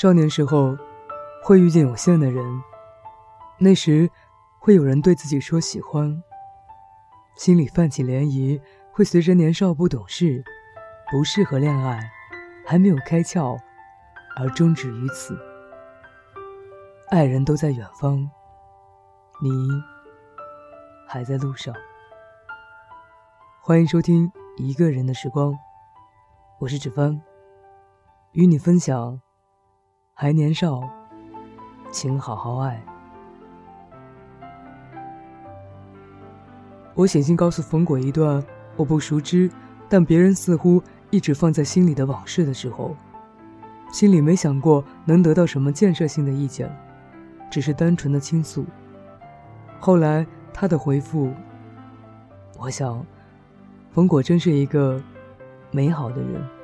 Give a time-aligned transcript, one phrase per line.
[0.00, 0.78] 少年时候，
[1.42, 2.62] 会遇见有限的人，
[3.58, 4.08] 那时，
[4.60, 6.22] 会有人对自己说喜欢，
[7.34, 8.60] 心里泛起涟漪，
[8.92, 10.44] 会随着年少不懂事，
[11.10, 11.98] 不适合恋爱，
[12.64, 13.58] 还没有开窍，
[14.36, 15.36] 而终止于此。
[17.08, 18.18] 爱人都在远方，
[19.42, 19.50] 你
[21.08, 21.74] 还在路上。
[23.60, 25.58] 欢迎收听一个人的时光，
[26.60, 27.20] 我是芷帆，
[28.30, 29.20] 与你分享。
[30.20, 30.82] 还年少，
[31.92, 32.84] 请好好爱。
[36.92, 38.42] 我写信告诉冯果一段
[38.74, 39.48] 我不熟知，
[39.88, 42.96] 但别人似乎一直放在心里的往事的时候，
[43.92, 46.68] 心里没想过能得到什么建设性的意见，
[47.48, 48.66] 只是单纯的倾诉。
[49.78, 51.32] 后来他的回复，
[52.58, 53.06] 我想。
[53.92, 55.00] 冯果真是一个
[55.70, 56.57] 美好的人。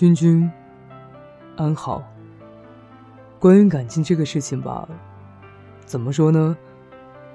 [0.00, 0.50] 君君
[1.58, 2.02] 安好。
[3.38, 4.88] 关于感情这个事情吧，
[5.84, 6.56] 怎么说呢？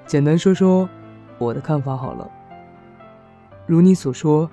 [0.04, 0.88] 简单说说
[1.38, 2.28] 我的看法好了。
[3.68, 4.50] 如你所说，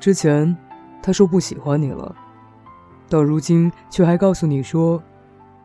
[0.00, 0.56] 之前
[1.02, 2.16] 他说不喜欢你了，
[3.06, 5.02] 到如今却还告诉你说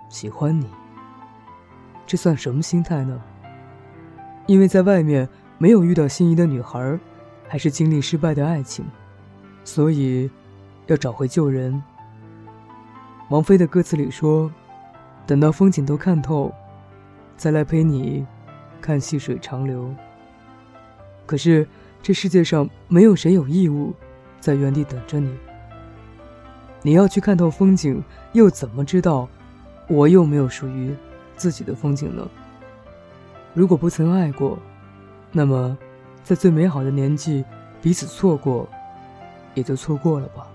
[0.10, 0.68] 喜欢你，
[2.06, 3.18] 这算什么心态呢？
[4.46, 7.00] 因为在外面没有遇到心仪的女孩，
[7.48, 8.84] 还是经历失败的爱情，
[9.64, 10.30] 所以
[10.92, 11.82] 要找回旧人。
[13.30, 14.52] 王菲的歌词里说
[15.26, 16.54] ：“等到风景都看透，
[17.38, 18.28] 再来陪你
[18.82, 19.90] 看细水长流。”
[21.26, 21.66] 可是
[22.04, 23.94] 这世界上没有谁有义务
[24.42, 25.34] 在原地等着你。
[26.82, 28.04] 你要去看透风景，
[28.34, 29.30] 又怎么知道
[29.88, 30.94] 我又没有属于
[31.38, 32.28] 自己的风景呢？
[33.54, 34.60] 如果不曾爱过，
[35.32, 35.78] 那么，
[36.22, 37.46] 在最美好的年纪，
[37.82, 38.68] 彼此错过，
[39.54, 40.48] 也就错过了吧。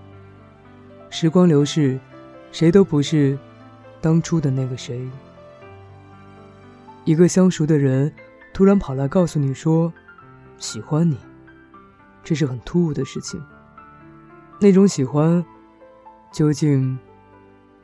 [1.09, 1.99] 时光流逝，
[2.51, 3.37] 谁都不是
[4.01, 5.09] 当初的那个谁。
[7.05, 8.13] 一个相熟的人，
[8.53, 9.91] 突然跑来告诉你说
[10.57, 11.17] 喜欢你，
[12.23, 13.41] 这是很突兀的事情。
[14.59, 15.43] 那种喜欢，
[16.31, 16.97] 究竟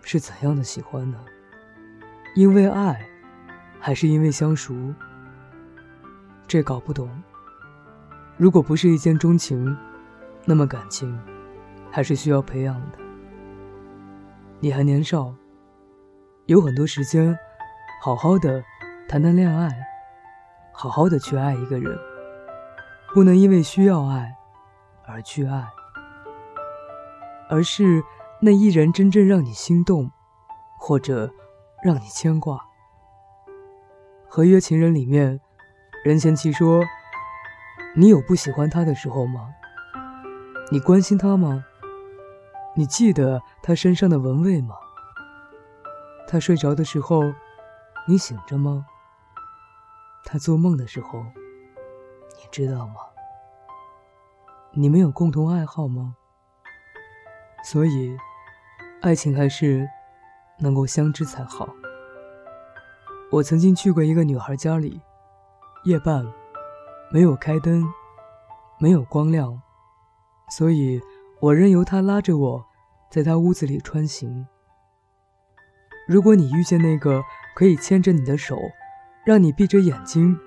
[0.02, 1.18] 是怎样的喜欢呢？
[2.36, 3.10] 因为爱。
[3.86, 4.74] 还是因为相熟，
[6.48, 7.10] 这搞不懂。
[8.38, 9.76] 如果不是一见钟情，
[10.46, 11.20] 那么感情
[11.92, 13.03] 还是需要培养的。
[14.64, 15.36] 你还年少，
[16.46, 17.38] 有很多时间，
[18.02, 18.64] 好好的
[19.10, 19.70] 谈谈恋爱，
[20.72, 22.00] 好好的去爱一个人，
[23.14, 24.34] 不能因为需要爱
[25.06, 25.68] 而去爱，
[27.50, 28.02] 而是
[28.40, 30.10] 那一人真正让你心动，
[30.80, 31.30] 或者
[31.84, 32.58] 让你牵挂。
[34.30, 35.42] 合约情人里面，
[36.06, 36.82] 任贤齐说
[37.98, 39.50] ：“你有不喜欢他的时候吗？
[40.72, 41.66] 你关心他吗？
[42.76, 44.76] 你记得他身上的闻味吗？
[46.28, 47.22] 他睡着的时候，
[48.08, 48.86] 你醒着吗？
[50.26, 52.96] 他做梦的时候，你知道吗？
[54.72, 56.16] 你们有共同爱好吗？
[57.64, 58.18] 所以，
[59.02, 59.88] 爱情还是
[60.60, 61.70] 能够相知才好。”
[63.32, 65.02] 我曾经去过一个女孩家里，
[65.84, 66.26] 夜半，
[67.12, 67.84] 没有开灯，
[68.80, 69.62] 没有光亮，
[70.50, 71.02] 所以
[71.44, 72.66] 我任由他拉着我，
[73.12, 74.48] 在他屋子里穿行。
[76.08, 77.22] 如果你遇见那个
[77.54, 78.58] 可以牵着你的手，
[79.26, 80.40] 让你闭着眼睛，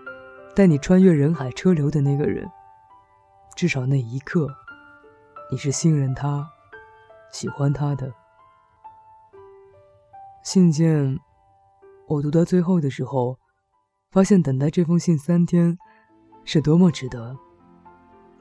[0.54, 2.50] 带你穿越人海车流的那个人，
[3.54, 4.48] 至少那一刻，
[5.50, 6.48] 你是信任他，
[7.30, 8.10] 喜欢他的。
[10.42, 11.18] 信件。
[12.08, 13.36] 我读到最后的时候，
[14.12, 15.76] 发现等待这封信三天，
[16.44, 17.36] 是多么值得。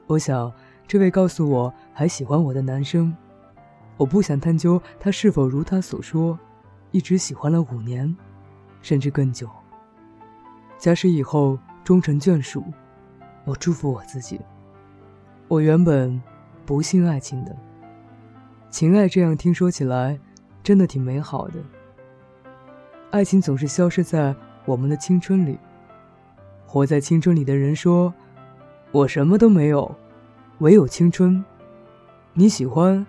[0.06, 0.50] 我想，
[0.86, 3.14] 这位告诉我还喜欢我的男生，
[3.96, 6.38] 我不想探究他是否如他所说，
[6.92, 8.14] 一直喜欢了五年，
[8.82, 9.48] 甚至更久。
[10.78, 12.62] 假使以后终成眷属，
[13.44, 14.40] 我祝福我自己。
[15.48, 16.20] 我原本
[16.64, 17.56] 不信爱情的，
[18.70, 20.18] 情爱这样听说起来，
[20.62, 21.54] 真的挺美好的。
[23.10, 24.34] 爱情总是消失在
[24.64, 25.58] 我们的青春里。
[26.64, 28.12] 活在青春里的人说
[28.92, 29.94] ：“我什么都没有，
[30.58, 31.44] 唯有青春。
[32.32, 33.06] 你喜欢，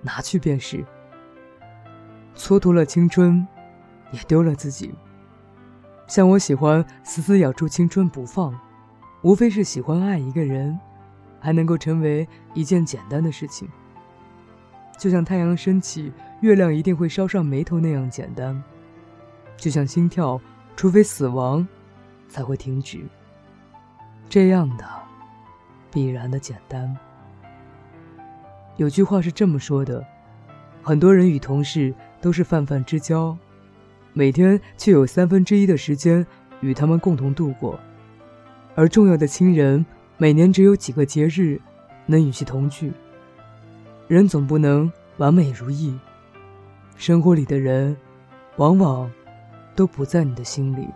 [0.00, 0.84] 拿去便是。
[2.36, 3.46] 蹉跎了青春，
[4.10, 4.94] 也丢了自己。
[6.06, 8.58] 像我喜欢死死咬住青春不放，
[9.22, 10.78] 无非是喜欢爱一个人，
[11.38, 13.68] 还能够成为一件简单的事情。
[14.98, 18.62] 就像太阳升起，月亮一定会烧上眉头那样简单。”
[19.56, 20.40] 就像心跳，
[20.74, 21.66] 除非死亡，
[22.28, 23.00] 才会停止。
[24.28, 24.84] 这样的，
[25.92, 26.96] 必然的简单。
[28.78, 30.04] 有句话是这么说的：
[30.82, 33.36] 很多人与同事都是泛泛之交，
[34.14, 36.26] 每天却有三分之一的时间
[36.62, 37.78] 与他们共同度过；
[38.74, 39.84] 而重要的亲人，
[40.16, 41.60] 每年只有几个节日
[42.06, 42.92] 能与其同聚。
[44.08, 45.96] 人总不能完美如意，
[46.96, 47.96] 生活里的人，
[48.56, 49.10] 往往
[49.76, 50.88] 都不在你的心里，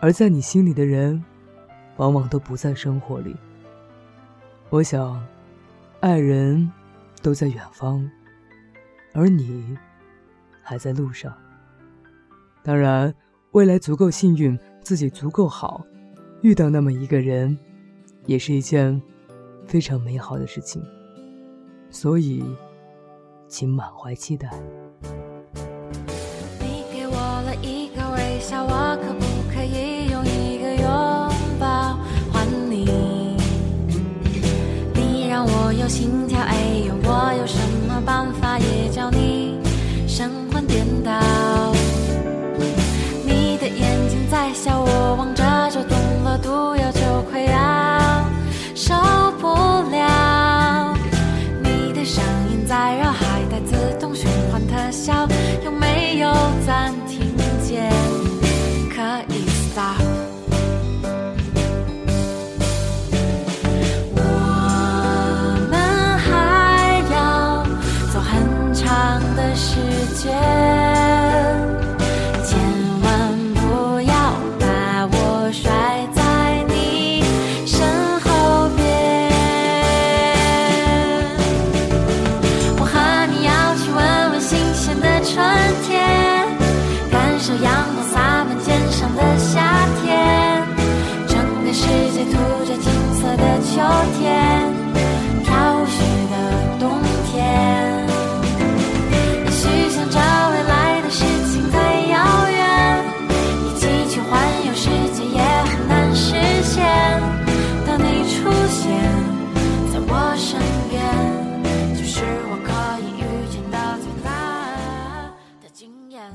[0.00, 1.24] 而在你心里的人，
[1.96, 3.34] 往往都不在生活里。
[4.74, 5.24] 我想。
[6.00, 6.68] 爱人，
[7.22, 8.10] 都在远方，
[9.12, 9.78] 而你，
[10.60, 11.32] 还在路上。
[12.60, 13.14] 当然，
[13.52, 15.86] 未来足够幸运，自己足够好，
[16.42, 17.56] 遇到那么一个人，
[18.26, 19.00] 也是一件
[19.64, 20.82] 非常美好的事情。
[21.88, 22.42] 所以，
[23.46, 24.50] 请满怀期待。
[26.58, 28.93] 你给我了一个微笑，我
[36.14, 36.83] 心跳，哎
[70.14, 70.53] 结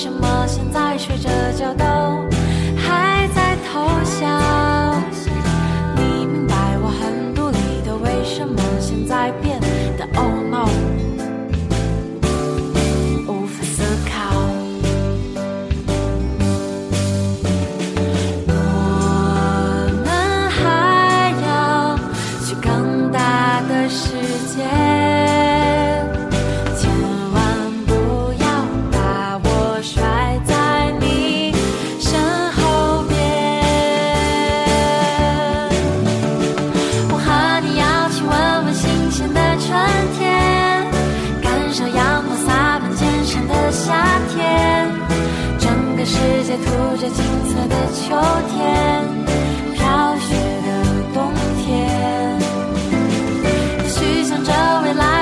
[0.00, 1.84] 为什么现在睡着觉都
[2.74, 4.26] 还在偷笑？
[5.94, 9.60] 你明白我很独立的，为什么现在变
[9.98, 10.70] 得 oh no？
[23.92, 24.16] 世
[24.56, 24.99] 界。
[41.80, 44.86] 受阳光洒满肩上的夏天，
[45.58, 48.14] 整个世界涂着金色的秋
[48.50, 49.02] 天，
[49.74, 50.68] 飘雪的
[51.14, 52.38] 冬天，
[53.82, 54.52] 也许想着
[54.84, 55.19] 未来。